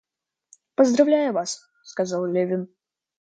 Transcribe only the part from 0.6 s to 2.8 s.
Поздравляю вас,— сказал Левин.